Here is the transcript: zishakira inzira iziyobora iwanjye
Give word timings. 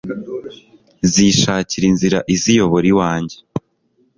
zishakira 1.11 1.85
inzira 1.91 2.19
iziyobora 2.35 2.85
iwanjye 2.91 3.37